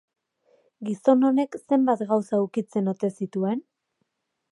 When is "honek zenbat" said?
1.29-2.01